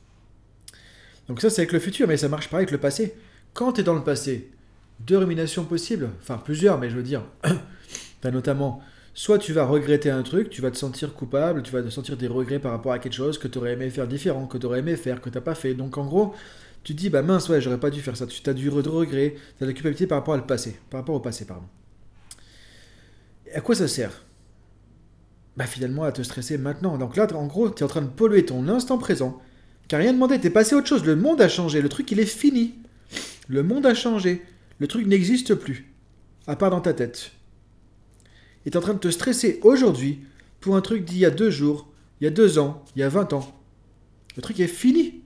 Donc 1.29 1.39
ça 1.39 1.49
c'est 1.49 1.61
avec 1.61 1.71
le 1.71 1.79
futur, 1.79 2.09
mais 2.09 2.17
ça 2.17 2.27
marche 2.27 2.49
pareil 2.49 2.63
avec 2.63 2.71
le 2.71 2.77
passé. 2.77 3.15
Quand 3.53 3.71
tu 3.71 3.79
es 3.79 3.83
dans 3.85 3.93
le 3.93 4.03
passé, 4.03 4.51
deux 4.99 5.17
ruminations 5.17 5.63
possibles, 5.63 6.09
enfin 6.21 6.41
plusieurs, 6.43 6.77
mais 6.77 6.89
je 6.89 6.97
veux 6.97 7.03
dire, 7.03 7.23
tu 8.21 8.31
notamment, 8.33 8.81
soit 9.13 9.37
tu 9.37 9.53
vas 9.53 9.63
regretter 9.63 10.09
un 10.09 10.23
truc, 10.23 10.49
tu 10.49 10.61
vas 10.61 10.71
te 10.71 10.77
sentir 10.77 11.13
coupable, 11.13 11.63
tu 11.63 11.71
vas 11.71 11.81
te 11.81 11.89
sentir 11.89 12.17
des 12.17 12.27
regrets 12.27 12.59
par 12.59 12.73
rapport 12.73 12.91
à 12.91 12.99
quelque 12.99 13.13
chose 13.13 13.37
que 13.37 13.47
tu 13.47 13.57
aurais 13.57 13.71
aimé 13.71 13.89
faire 13.89 14.05
différent, 14.05 14.45
que 14.45 14.57
tu 14.57 14.65
aurais 14.65 14.79
aimé 14.79 14.97
faire, 14.97 15.21
que 15.21 15.29
tu 15.29 15.35
n'as 15.37 15.41
pas 15.41 15.55
fait. 15.55 15.73
Donc 15.73 15.97
en 15.97 16.05
gros, 16.05 16.35
tu 16.83 16.93
te 16.95 16.99
dis, 16.99 17.09
bah 17.09 17.21
mince, 17.21 17.47
ouais, 17.47 17.61
j'aurais 17.61 17.79
pas 17.79 17.91
dû 17.91 18.01
faire 18.01 18.17
ça. 18.17 18.27
Tu 18.27 18.49
as 18.49 18.53
du 18.53 18.67
regret, 18.67 19.35
tu 19.57 19.63
as 19.63 19.67
de 19.67 19.71
la 19.71 19.73
culpabilité 19.73 20.05
par 20.05 20.17
rapport 20.17 20.35
au 20.35 20.41
passé, 20.41 20.77
par 20.89 20.99
rapport 20.99 21.15
au 21.15 21.21
passé, 21.21 21.45
pardon. 21.45 21.63
À 23.55 23.61
quoi 23.61 23.73
ça 23.73 23.87
sert? 23.87 24.11
Bah 25.55 25.65
finalement 25.65 26.03
à 26.03 26.11
te 26.11 26.21
stresser 26.21 26.57
maintenant. 26.57 26.97
Donc 26.97 27.15
là, 27.15 27.27
en 27.35 27.45
gros, 27.45 27.69
tu 27.69 27.81
es 27.81 27.83
en 27.83 27.89
train 27.89 28.01
de 28.01 28.07
polluer 28.07 28.45
ton 28.45 28.67
instant 28.67 28.97
présent, 28.97 29.39
car 29.87 29.99
rien 29.99 30.13
demandé, 30.13 30.39
tu 30.39 30.47
es 30.47 30.49
passé 30.49 30.75
à 30.75 30.79
autre 30.79 30.87
chose, 30.87 31.05
le 31.05 31.15
monde 31.15 31.41
a 31.41 31.49
changé, 31.49 31.81
le 31.81 31.89
truc 31.89 32.11
il 32.11 32.19
est 32.19 32.25
fini. 32.25 32.75
Le 33.47 33.63
monde 33.63 33.85
a 33.85 33.93
changé. 33.93 34.41
Le 34.79 34.87
truc 34.87 35.05
n'existe 35.05 35.55
plus. 35.55 35.93
À 36.47 36.55
part 36.55 36.69
dans 36.69 36.81
ta 36.81 36.93
tête. 36.93 37.31
Et 38.65 38.69
es 38.69 38.77
en 38.77 38.81
train 38.81 38.93
de 38.93 38.99
te 38.99 39.09
stresser 39.09 39.59
aujourd'hui 39.63 40.21
pour 40.61 40.75
un 40.75 40.81
truc 40.81 41.03
d'il 41.03 41.17
y 41.17 41.25
a 41.25 41.29
deux 41.29 41.49
jours, 41.49 41.91
il 42.21 42.23
y 42.23 42.27
a 42.27 42.31
deux 42.31 42.57
ans, 42.57 42.83
il 42.95 42.99
y 42.99 43.03
a 43.03 43.09
vingt 43.09 43.33
ans. 43.33 43.53
Le 44.35 44.41
truc 44.41 44.59
est 44.59 44.67
fini. 44.67 45.21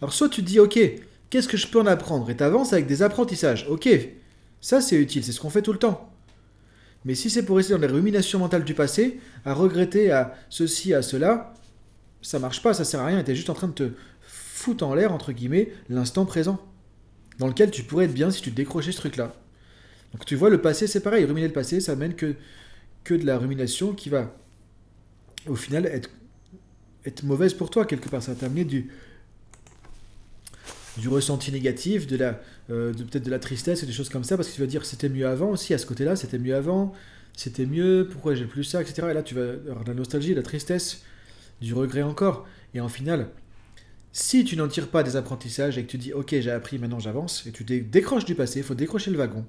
Alors 0.00 0.12
soit 0.12 0.28
tu 0.28 0.42
te 0.42 0.46
dis, 0.46 0.60
ok, 0.60 0.78
qu'est-ce 1.30 1.48
que 1.48 1.56
je 1.56 1.66
peux 1.66 1.80
en 1.80 1.86
apprendre? 1.86 2.30
Et 2.30 2.40
avances 2.40 2.72
avec 2.72 2.86
des 2.86 3.02
apprentissages. 3.02 3.66
Ok, 3.68 3.88
ça 4.60 4.80
c'est 4.80 4.96
utile, 4.96 5.24
c'est 5.24 5.32
ce 5.32 5.40
qu'on 5.40 5.50
fait 5.50 5.62
tout 5.62 5.72
le 5.72 5.78
temps. 5.78 6.11
Mais 7.04 7.14
si 7.14 7.30
c'est 7.30 7.44
pour 7.44 7.56
rester 7.56 7.72
dans 7.72 7.80
les 7.80 7.86
ruminations 7.86 8.38
mentales 8.38 8.64
du 8.64 8.74
passé, 8.74 9.20
à 9.44 9.54
regretter 9.54 10.10
à 10.10 10.34
ceci, 10.48 10.94
à 10.94 11.02
cela, 11.02 11.54
ça 12.22 12.38
marche 12.38 12.62
pas, 12.62 12.74
ça 12.74 12.84
sert 12.84 13.00
à 13.00 13.06
rien. 13.06 13.22
Tu 13.24 13.32
es 13.32 13.34
juste 13.34 13.50
en 13.50 13.54
train 13.54 13.68
de 13.68 13.72
te 13.72 13.90
foutre 14.22 14.84
en 14.86 14.94
l'air, 14.94 15.12
entre 15.12 15.32
guillemets, 15.32 15.72
l'instant 15.88 16.24
présent 16.24 16.60
dans 17.38 17.48
lequel 17.48 17.70
tu 17.70 17.82
pourrais 17.82 18.04
être 18.04 18.14
bien 18.14 18.30
si 18.30 18.40
tu 18.42 18.50
décrochais 18.50 18.92
ce 18.92 18.98
truc-là. 18.98 19.34
Donc 20.12 20.24
tu 20.24 20.36
vois, 20.36 20.50
le 20.50 20.60
passé, 20.60 20.86
c'est 20.86 21.00
pareil. 21.00 21.24
Ruminer 21.24 21.48
le 21.48 21.52
passé, 21.52 21.80
ça 21.80 21.96
mène 21.96 22.14
que, 22.14 22.36
que 23.04 23.14
de 23.14 23.26
la 23.26 23.38
rumination 23.38 23.92
qui 23.94 24.10
va, 24.10 24.36
au 25.48 25.56
final, 25.56 25.86
être, 25.86 26.10
être 27.04 27.24
mauvaise 27.24 27.54
pour 27.54 27.70
toi, 27.70 27.84
quelque 27.84 28.08
part. 28.08 28.22
Ça 28.22 28.32
va 28.32 28.40
t'amener 28.40 28.64
du, 28.64 28.90
du 30.98 31.08
ressenti 31.08 31.50
négatif, 31.52 32.06
de 32.06 32.16
la, 32.16 32.40
euh, 32.70 32.92
peut-être 32.92 33.24
de 33.24 33.30
la 33.30 33.38
tristesse 33.38 33.82
et 33.82 33.86
des 33.86 33.92
choses 33.92 34.08
comme 34.08 34.24
ça, 34.24 34.36
parce 34.36 34.48
que 34.48 34.54
tu 34.54 34.60
vas 34.60 34.66
dire 34.66 34.84
c'était 34.84 35.08
mieux 35.08 35.26
avant 35.26 35.50
aussi, 35.50 35.74
à 35.74 35.78
ce 35.78 35.86
côté-là, 35.86 36.16
c'était 36.16 36.38
mieux 36.38 36.54
avant, 36.54 36.92
c'était 37.36 37.66
mieux, 37.66 38.08
pourquoi 38.10 38.34
j'ai 38.34 38.44
plus 38.44 38.64
ça, 38.64 38.82
etc. 38.82 39.08
Et 39.10 39.14
là, 39.14 39.22
tu 39.22 39.34
vas 39.34 39.52
avoir 39.70 39.84
de 39.84 39.88
la 39.88 39.94
nostalgie, 39.94 40.30
de 40.30 40.36
la 40.36 40.42
tristesse, 40.42 41.02
du 41.60 41.74
regret 41.74 42.02
encore. 42.02 42.46
Et 42.74 42.80
en 42.80 42.88
final, 42.88 43.28
si 44.12 44.44
tu 44.44 44.56
n'en 44.56 44.68
tires 44.68 44.88
pas 44.88 45.02
des 45.02 45.16
apprentissages 45.16 45.78
et 45.78 45.84
que 45.84 45.90
tu 45.90 45.98
dis 45.98 46.12
ok 46.12 46.28
j'ai 46.30 46.50
appris, 46.50 46.78
maintenant 46.78 46.98
j'avance, 46.98 47.46
et 47.46 47.52
tu 47.52 47.64
décroches 47.64 48.26
du 48.26 48.34
passé, 48.34 48.60
il 48.60 48.64
faut 48.64 48.74
décrocher 48.74 49.10
le 49.10 49.16
wagon, 49.16 49.46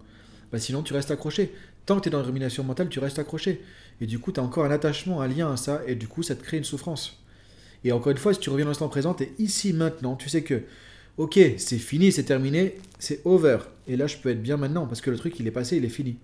bah 0.52 0.60
sinon 0.60 0.84
tu 0.84 0.94
restes 0.94 1.12
accroché. 1.12 1.54
Tant 1.86 1.98
que 1.98 2.04
tu 2.04 2.08
es 2.08 2.12
dans 2.12 2.20
la 2.20 2.26
rumination 2.26 2.64
mentale, 2.64 2.88
tu 2.88 3.00
restes 3.00 3.20
accroché. 3.20 3.62
Et 4.00 4.06
du 4.06 4.20
coup, 4.20 4.32
tu 4.32 4.40
as 4.40 4.44
encore 4.44 4.64
un 4.64 4.72
attachement, 4.72 5.22
un 5.22 5.28
lien 5.28 5.52
à 5.52 5.58
ça, 5.58 5.82
et 5.86 5.96
du 5.96 6.08
coup, 6.08 6.24
ça 6.24 6.36
te 6.36 6.42
crée 6.42 6.58
une 6.58 6.64
souffrance. 6.64 7.22
Et 7.84 7.92
encore 7.92 8.12
une 8.12 8.18
fois, 8.18 8.34
si 8.34 8.40
tu 8.40 8.50
reviens 8.50 8.64
dans 8.66 8.72
l'instant 8.72 8.88
présent, 8.88 9.16
es 9.20 9.34
ici 9.38 9.74
maintenant, 9.74 10.16
tu 10.16 10.30
sais 10.30 10.44
que 10.44 10.62
ok, 11.18 11.40
c'est 11.58 11.78
fini, 11.78 12.12
c'est 12.12 12.24
terminé, 12.24 12.76
c'est 13.00 13.22
over. 13.26 13.60
Et 13.88 13.98
là, 13.98 14.08
je 14.08 14.18
peux 14.18 14.30
être 14.30 14.42
bien 14.42 14.58
maintenant, 14.58 14.88
parce 14.88 15.02
que 15.02 15.12
le 15.12 15.18
truc, 15.18 15.40
il 15.40 15.48
est 15.48 15.52
passé, 15.52 15.78
il 15.78 15.86
est 15.86 15.90
fini. 15.90 16.18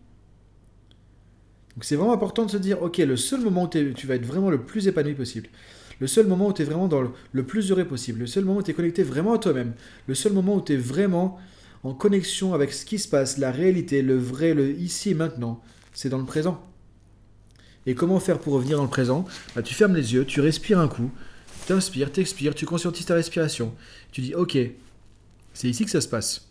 Donc 1.76 1.86
c'est 1.86 1.96
vraiment 1.96 2.14
important 2.14 2.46
de 2.46 2.52
se 2.52 2.58
dire, 2.58 2.82
ok, 2.82 2.98
le 2.98 3.16
seul 3.16 3.42
moment 3.42 3.64
où 3.64 3.68
tu 3.68 4.08
vas 4.08 4.16
être 4.16 4.26
vraiment 4.26 4.50
le 4.50 4.62
plus 4.62 4.88
épanoui 4.88 5.14
possible, 5.14 5.48
le 6.00 6.08
seul 6.08 6.28
moment 6.28 6.48
où 6.48 6.54
tu 6.54 6.62
es 6.62 6.66
vraiment 6.66 6.88
dans 6.88 7.02
le, 7.32 7.44
plus 7.44 7.72
heureux 7.72 7.86
possible, 7.86 8.20
le 8.20 8.28
seul 8.28 8.46
moment 8.46 8.60
où 8.60 8.64
tu 8.64 8.72
es 8.72 8.74
connecté 8.74 9.04
vraiment 9.04 9.34
à 9.34 9.38
toi-même, 9.38 9.74
le 10.08 10.16
seul 10.16 10.34
moment 10.34 10.56
où 10.56 10.62
tu 10.62 10.74
es 10.74 10.78
vraiment 10.78 11.38
en 11.84 11.94
connexion 11.94 12.54
avec 12.54 12.74
ce 12.74 12.86
qui 12.86 13.00
se 13.00 13.08
passe, 13.08 13.38
la 13.38 13.52
réalité, 13.52 14.02
le 14.02 14.18
vrai, 14.18 14.54
le 14.54 14.72
ici 14.72 15.12
et 15.12 15.14
maintenant, 15.14 15.62
c'est 15.94 16.10
dans 16.10 16.18
le 16.18 16.26
présent. 16.26 16.62
Et 17.86 17.96
comment 17.96 18.20
faire 18.20 18.40
pour 18.40 18.54
revenir 18.54 18.78
dans 18.78 18.84
le 18.84 18.90
présent? 18.90 19.26
Bah, 19.56 19.62
Tu 19.62 19.74
fermes 19.74 19.96
les 19.96 20.14
yeux, 20.14 20.26
tu 20.26 20.42
respires 20.42 20.80
un 20.80 20.88
coup, 20.88 21.12
tu 22.12 22.22
inspires, 22.22 22.56
tu 22.56 22.66
conscientises 22.66 23.06
ta 23.06 23.14
respiration. 23.14 23.74
Tu 24.12 24.22
dis 24.22 24.34
ok, 24.34 24.58
c'est 25.54 25.70
ici 25.70 25.86
que 25.86 25.92
ça 25.92 26.02
se 26.02 26.08
passe. 26.08 26.48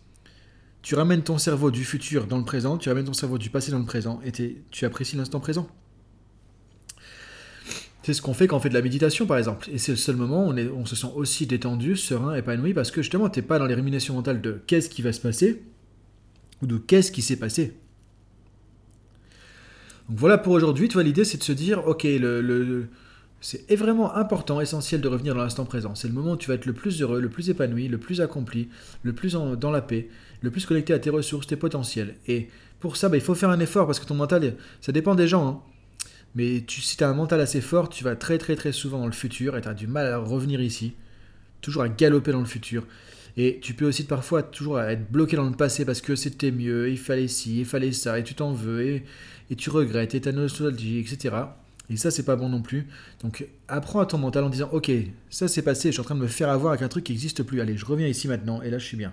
Tu 0.81 0.95
ramènes 0.95 1.23
ton 1.23 1.37
cerveau 1.37 1.71
du 1.71 1.83
futur 1.83 2.25
dans 2.25 2.37
le 2.37 2.45
présent, 2.45 2.77
tu 2.77 2.89
ramènes 2.89 3.05
ton 3.05 3.13
cerveau 3.13 3.37
du 3.37 3.49
passé 3.49 3.71
dans 3.71 3.79
le 3.79 3.85
présent 3.85 4.21
et 4.23 4.31
tu 4.31 4.85
apprécies 4.85 5.17
l'instant 5.17 5.39
présent. 5.39 5.67
C'est 8.03 8.13
ce 8.13 8.21
qu'on 8.21 8.33
fait 8.33 8.47
quand 8.47 8.55
on 8.55 8.59
fait 8.61 8.69
de 8.69 8.73
la 8.73 8.81
méditation, 8.81 9.25
par 9.25 9.37
exemple. 9.37 9.69
Et 9.71 9.77
c'est 9.77 9.91
le 9.91 9.97
seul 9.97 10.15
moment 10.15 10.47
où 10.47 10.51
on, 10.51 10.85
se 10.85 10.95
sent 10.95 11.11
aussi 11.15 11.45
détendu, 11.45 11.97
serein, 11.97 12.33
épanoui, 12.33 12.73
parce 12.73 12.91
que 12.91 13.01
justement, 13.01 13.29
tu 13.29 13.39
n'es 13.39 13.45
pas 13.45 13.59
dans 13.59 13.65
les 13.65 13.75
ruminations 13.75 14.13
mentales 14.13 14.41
de 14.41 14.61
qu'est-ce 14.67 14.89
qui 14.89 15.01
va 15.01 15.11
se 15.11 15.19
passer, 15.19 15.61
ou 16.61 16.65
de 16.65 16.77
qu'est-ce 16.77 17.11
qui 17.11 17.21
s'est 17.21 17.35
passé. 17.35 17.75
Donc 20.07 20.17
voilà 20.17 20.37
pour 20.37 20.53
aujourd'hui, 20.53 20.87
tu 20.87 20.93
vois, 20.93 21.03
l'idée 21.03 21.25
c'est 21.25 21.37
de 21.37 21.43
se 21.43 21.51
dire, 21.51 21.85
ok, 21.85 22.03
le, 22.03 22.87
c'est 23.41 23.75
vraiment 23.75 24.15
important, 24.15 24.59
essentiel 24.59 25.01
de 25.01 25.07
revenir 25.07 25.33
dans 25.33 25.41
l'instant 25.41 25.65
présent. 25.65 25.95
C'est 25.95 26.07
le 26.07 26.13
moment 26.13 26.31
où 26.31 26.37
tu 26.37 26.49
vas 26.49 26.55
être 26.55 26.65
le 26.65 26.73
plus 26.73 27.01
heureux, 27.01 27.21
le 27.21 27.29
plus 27.29 27.49
épanoui, 27.49 27.87
le 27.87 27.97
plus 27.97 28.21
accompli, 28.21 28.69
le 29.03 29.13
plus 29.13 29.33
dans 29.33 29.71
la 29.71 29.81
paix, 29.81 30.09
le 30.41 30.51
plus 30.51 30.65
connecté 30.65 30.93
à 30.93 30.99
tes 30.99 31.09
ressources, 31.09 31.47
tes 31.47 31.55
potentiels. 31.55 32.15
Et 32.27 32.49
pour 32.79 32.97
ça, 32.97 33.09
bah, 33.09 33.17
il 33.17 33.21
faut 33.21 33.35
faire 33.35 33.49
un 33.49 33.59
effort 33.59 33.85
parce 33.85 33.99
que 33.99 34.05
ton 34.05 34.15
mental, 34.15 34.55
ça 34.81 34.91
dépend 34.91 35.15
des 35.15 35.27
gens. 35.27 35.47
Hein. 35.47 35.61
Mais 36.35 36.63
tu, 36.67 36.81
si 36.81 36.97
tu 36.97 37.03
as 37.03 37.09
un 37.09 37.13
mental 37.13 37.39
assez 37.39 37.61
fort, 37.61 37.89
tu 37.89 38.03
vas 38.03 38.15
très 38.15 38.37
très 38.37 38.55
très 38.55 38.71
souvent 38.71 38.99
dans 38.99 39.05
le 39.05 39.11
futur 39.11 39.57
et 39.57 39.61
tu 39.61 39.67
as 39.67 39.73
du 39.73 39.87
mal 39.87 40.07
à 40.07 40.17
revenir 40.17 40.61
ici. 40.61 40.93
Toujours 41.61 41.83
à 41.83 41.89
galoper 41.89 42.31
dans 42.31 42.39
le 42.39 42.45
futur. 42.45 42.85
Et 43.37 43.59
tu 43.61 43.73
peux 43.73 43.85
aussi 43.85 44.05
parfois 44.05 44.43
toujours 44.43 44.81
être 44.81 45.09
bloqué 45.09 45.37
dans 45.37 45.45
le 45.45 45.55
passé 45.55 45.85
parce 45.85 46.01
que 46.01 46.15
c'était 46.15 46.51
mieux, 46.51 46.89
il 46.89 46.97
fallait 46.97 47.27
ci, 47.27 47.59
il 47.59 47.65
fallait 47.65 47.91
ça, 47.91 48.19
et 48.19 48.23
tu 48.23 48.33
t'en 48.33 48.51
veux, 48.51 49.01
et, 49.49 49.55
tu 49.55 49.69
regrettes, 49.69 50.13
et 50.13 50.21
ta 50.21 50.31
nostalgie, 50.31 50.99
etc. 50.99 51.35
Et 51.89 51.97
ça, 51.97 52.11
c'est 52.11 52.23
pas 52.23 52.35
bon 52.35 52.49
non 52.49 52.61
plus. 52.61 52.87
Donc, 53.21 53.47
apprends 53.67 53.99
à 53.99 54.05
ton 54.05 54.19
mental 54.19 54.43
en 54.43 54.49
disant 54.49 54.69
Ok, 54.71 54.91
ça 55.29 55.47
c'est 55.47 55.63
passé, 55.63 55.89
je 55.89 55.93
suis 55.93 56.01
en 56.01 56.03
train 56.03 56.15
de 56.15 56.19
me 56.19 56.27
faire 56.27 56.49
avoir 56.49 56.71
avec 56.73 56.83
un 56.83 56.87
truc 56.87 57.03
qui 57.03 57.13
n'existe 57.13 57.41
plus. 57.41 57.61
Allez, 57.61 57.77
je 57.77 57.85
reviens 57.85 58.07
ici 58.07 58.27
maintenant, 58.27 58.61
et 58.61 58.69
là 58.69 58.77
je 58.77 58.85
suis 58.85 58.97
bien. 58.97 59.11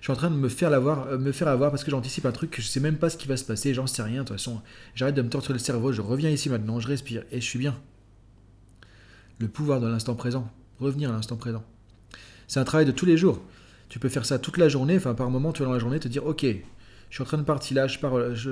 Je 0.00 0.06
suis 0.06 0.12
en 0.12 0.16
train 0.16 0.30
de 0.30 0.36
me 0.36 0.48
faire, 0.48 0.72
avoir, 0.72 1.06
euh, 1.06 1.18
me 1.18 1.30
faire 1.30 1.48
avoir 1.48 1.70
parce 1.70 1.84
que 1.84 1.90
j'anticipe 1.90 2.26
un 2.26 2.32
truc 2.32 2.50
que 2.50 2.62
je 2.62 2.66
sais 2.66 2.80
même 2.80 2.96
pas 2.96 3.10
ce 3.10 3.16
qui 3.16 3.28
va 3.28 3.36
se 3.36 3.44
passer, 3.44 3.74
j'en 3.74 3.86
sais 3.86 4.02
rien. 4.02 4.22
De 4.22 4.28
toute 4.28 4.36
façon, 4.36 4.60
j'arrête 4.94 5.14
de 5.14 5.22
me 5.22 5.28
torturer 5.28 5.54
le 5.54 5.60
cerveau, 5.60 5.92
je 5.92 6.00
reviens 6.00 6.30
ici 6.30 6.50
maintenant, 6.50 6.80
je 6.80 6.88
respire, 6.88 7.22
et 7.30 7.40
je 7.40 7.46
suis 7.46 7.60
bien. 7.60 7.78
Le 9.38 9.46
pouvoir 9.46 9.80
de 9.80 9.86
l'instant 9.86 10.16
présent, 10.16 10.50
revenir 10.80 11.10
à 11.10 11.12
l'instant 11.12 11.36
présent. 11.36 11.64
C'est 12.48 12.58
un 12.58 12.64
travail 12.64 12.86
de 12.86 12.92
tous 12.92 13.06
les 13.06 13.16
jours. 13.16 13.40
Tu 13.88 14.00
peux 14.00 14.08
faire 14.08 14.24
ça 14.24 14.40
toute 14.40 14.58
la 14.58 14.68
journée, 14.68 14.96
enfin 14.96 15.14
par 15.14 15.30
moment, 15.30 15.52
tu 15.52 15.62
vas 15.62 15.66
dans 15.66 15.74
la 15.74 15.78
journée 15.78 16.00
te 16.00 16.08
dire 16.08 16.26
Ok, 16.26 16.44
je 16.44 17.14
suis 17.14 17.22
en 17.22 17.26
train 17.26 17.38
de 17.38 17.44
partir 17.44 17.76
là, 17.76 17.86
je 17.86 17.98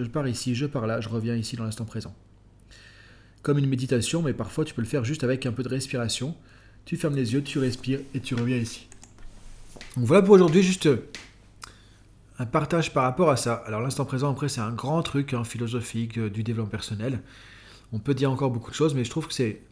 pars 0.07 0.29
ici, 0.29 0.55
je 0.55 0.67
pars 0.67 0.87
là, 0.87 1.01
je 1.01 1.09
reviens 1.09 1.35
ici 1.35 1.57
dans 1.57 1.65
l'instant 1.65 1.85
présent 1.85 2.15
comme 3.45 3.59
une 3.59 3.69
méditation, 3.69 4.23
mais 4.23 4.33
parfois 4.33 4.65
tu 4.65 4.75
peux 4.75 4.83
le 4.83 4.89
faire 4.89 5.05
juste 5.05 5.23
avec 5.23 5.47
un 5.47 5.53
peu 5.53 5.63
de 5.63 5.69
respiration. 5.69 6.35
Tu 6.87 6.97
fermes 6.97 7.15
les 7.15 7.35
yeux, 7.35 7.43
tu 7.43 7.61
respires 7.61 8.01
et 8.15 8.21
tu 8.21 8.35
reviens 8.35 8.57
ici. 8.57 8.89
Donc 9.97 10.07
voilà 10.07 10.23
pour 10.23 10.35
aujourd'hui, 10.35 10.63
juste 10.63 10.89
un 12.39 12.47
partage 12.47 12.93
par 12.93 13.05
rapport 13.05 13.31
à 13.31 13.37
ça. 13.37 13.63
Alors 13.67 13.81
l'instant 13.81 14.05
présent, 14.05 14.31
après, 14.31 14.49
c'est 14.49 14.61
un 14.61 14.73
grand 14.73 15.03
truc 15.03 15.35
hein, 15.35 15.45
philosophique 15.45 16.19
euh, 16.19 16.31
du 16.31 16.43
développement 16.43 16.71
personnel. 16.71 17.21
On 17.93 18.01
peut 18.01 18.15
dire 18.15 18.31
encore 18.31 18.51
beaucoup 18.51 18.71
de 18.71 18.77
choses, 18.77 18.95
mais 18.95 19.05
je 19.05 19.11
trouve 19.11 19.29
que 19.29 19.35
c'est... 19.35 19.63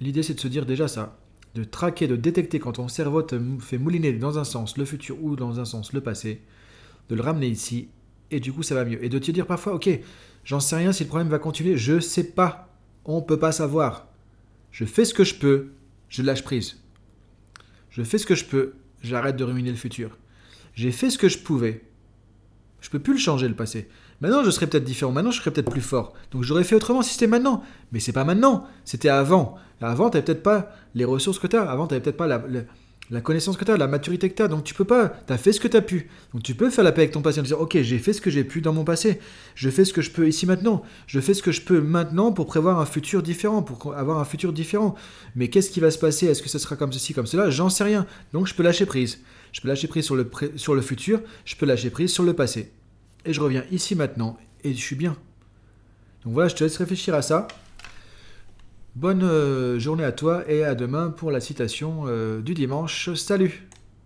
L'idée, 0.00 0.22
c'est 0.22 0.34
de 0.34 0.40
se 0.40 0.48
dire 0.48 0.66
déjà 0.66 0.86
ça, 0.86 1.18
de 1.54 1.64
traquer, 1.64 2.06
de 2.06 2.16
détecter 2.16 2.58
quand 2.58 2.72
ton 2.72 2.88
cerveau 2.88 3.22
te 3.22 3.40
fait 3.60 3.78
mouliner 3.78 4.12
dans 4.12 4.38
un 4.38 4.44
sens 4.44 4.76
le 4.76 4.84
futur 4.84 5.22
ou 5.22 5.34
dans 5.34 5.60
un 5.60 5.64
sens 5.64 5.92
le 5.92 6.00
passé, 6.00 6.42
de 7.08 7.14
le 7.14 7.22
ramener 7.22 7.46
ici, 7.46 7.88
et 8.30 8.40
du 8.40 8.52
coup 8.52 8.62
ça 8.62 8.74
va 8.74 8.84
mieux. 8.84 9.02
Et 9.04 9.08
de 9.08 9.18
te 9.18 9.30
dire 9.30 9.46
parfois, 9.46 9.74
ok, 9.74 9.88
j'en 10.44 10.60
sais 10.60 10.76
rien 10.76 10.92
si 10.92 11.04
le 11.04 11.08
problème 11.08 11.28
va 11.28 11.38
continuer, 11.38 11.76
je 11.76 12.00
sais 12.00 12.24
pas, 12.24 12.73
on 13.04 13.22
peut 13.22 13.38
pas 13.38 13.52
savoir. 13.52 14.08
Je 14.70 14.84
fais 14.84 15.04
ce 15.04 15.14
que 15.14 15.24
je 15.24 15.34
peux, 15.34 15.72
je 16.08 16.22
lâche 16.22 16.42
prise. 16.42 16.80
Je 17.90 18.02
fais 18.02 18.18
ce 18.18 18.26
que 18.26 18.34
je 18.34 18.44
peux, 18.44 18.74
j'arrête 19.02 19.36
de 19.36 19.44
ruminer 19.44 19.70
le 19.70 19.76
futur. 19.76 20.18
J'ai 20.74 20.90
fait 20.90 21.10
ce 21.10 21.18
que 21.18 21.28
je 21.28 21.38
pouvais, 21.38 21.84
je 22.80 22.90
peux 22.90 22.98
plus 22.98 23.14
le 23.14 23.18
changer 23.18 23.48
le 23.48 23.54
passé. 23.54 23.88
Maintenant, 24.20 24.44
je 24.44 24.50
serais 24.50 24.66
peut-être 24.66 24.84
différent. 24.84 25.10
Maintenant, 25.10 25.30
je 25.30 25.40
serais 25.40 25.50
peut-être 25.50 25.70
plus 25.70 25.80
fort. 25.80 26.12
Donc, 26.32 26.42
j'aurais 26.42 26.64
fait 26.64 26.74
autrement 26.74 27.02
si 27.02 27.14
c'était 27.14 27.26
maintenant. 27.26 27.62
Mais 27.92 28.00
c'est 28.00 28.12
pas 28.12 28.24
maintenant. 28.24 28.66
C'était 28.84 29.08
avant. 29.08 29.56
Avant, 29.80 30.10
tu 30.10 30.16
n'avais 30.16 30.24
peut-être 30.24 30.42
pas 30.42 30.70
les 30.94 31.04
ressources 31.04 31.38
que 31.38 31.46
tu 31.46 31.56
as. 31.56 31.62
Avant, 31.62 31.86
tu 31.86 31.94
n'avais 31.94 32.02
peut-être 32.02 32.16
pas 32.16 32.26
la, 32.26 32.42
connaissance 33.20 33.56
que 33.56 33.64
tu 33.64 33.70
as, 33.70 33.76
la 33.76 33.86
maturité 33.86 34.30
que 34.30 34.34
tu 34.34 34.42
as. 34.42 34.48
Donc, 34.48 34.64
tu 34.64 34.74
peux 34.74 34.84
pas. 34.84 35.12
Tu 35.26 35.32
as 35.32 35.38
fait 35.38 35.52
ce 35.52 35.60
que 35.60 35.68
tu 35.68 35.76
as 35.76 35.82
pu. 35.82 36.08
Donc, 36.32 36.42
tu 36.42 36.54
peux 36.54 36.70
faire 36.70 36.84
la 36.84 36.92
paix 36.92 37.02
avec 37.02 37.12
ton 37.12 37.22
passé 37.22 37.40
en 37.40 37.42
disant 37.42 37.58
Ok, 37.58 37.76
j'ai 37.80 37.98
fait 37.98 38.12
ce 38.12 38.20
que 38.20 38.30
j'ai 38.30 38.44
pu 38.44 38.60
dans 38.60 38.72
mon 38.72 38.84
passé. 38.84 39.18
Je 39.54 39.68
fais 39.70 39.84
ce 39.84 39.92
que 39.92 40.02
je 40.02 40.10
peux 40.10 40.26
ici 40.26 40.46
maintenant. 40.46 40.82
Je 41.06 41.20
fais 41.20 41.34
ce 41.34 41.42
que 41.42 41.52
je 41.52 41.60
peux 41.60 41.80
maintenant 41.80 42.32
pour 42.32 42.46
prévoir 42.46 42.80
un 42.80 42.86
futur 42.86 43.22
différent, 43.22 43.62
pour 43.62 43.94
avoir 43.94 44.18
un 44.18 44.24
futur 44.24 44.52
différent. 44.52 44.94
Mais 45.36 45.48
qu'est-ce 45.48 45.70
qui 45.70 45.80
va 45.80 45.90
se 45.90 45.98
passer? 45.98 46.26
Est-ce 46.26 46.42
que 46.42 46.48
ce 46.48 46.58
sera 46.58 46.76
comme 46.76 46.92
ceci, 46.92 47.12
comme 47.12 47.26
cela? 47.26 47.50
J'en 47.50 47.68
sais 47.68 47.84
rien. 47.84 48.06
Donc, 48.32 48.46
je 48.46 48.54
peux 48.54 48.62
lâcher 48.62 48.86
prise. 48.86 49.20
Je 49.54 49.60
peux 49.60 49.68
lâcher 49.68 49.86
prise 49.86 50.04
sur 50.04 50.16
le, 50.16 50.28
sur 50.56 50.74
le 50.74 50.82
futur, 50.82 51.20
je 51.44 51.54
peux 51.54 51.64
lâcher 51.64 51.88
prise 51.88 52.12
sur 52.12 52.24
le 52.24 52.34
passé. 52.34 52.72
Et 53.24 53.32
je 53.32 53.40
reviens 53.40 53.64
ici 53.70 53.94
maintenant, 53.94 54.36
et 54.64 54.74
je 54.74 54.80
suis 54.80 54.96
bien. 54.96 55.16
Donc 56.24 56.34
voilà, 56.34 56.48
je 56.48 56.56
te 56.56 56.64
laisse 56.64 56.76
réfléchir 56.76 57.14
à 57.14 57.22
ça. 57.22 57.46
Bonne 58.94 59.24
euh, 59.24 59.80
journée 59.80 60.04
à 60.04 60.12
toi 60.12 60.44
et 60.48 60.62
à 60.62 60.76
demain 60.76 61.10
pour 61.10 61.32
la 61.32 61.40
citation 61.40 62.04
euh, 62.06 62.40
du 62.40 62.54
dimanche. 62.54 63.12
Salut 63.14 63.66